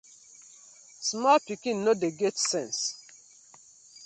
[1.07, 2.81] Small pikin no dey get sense.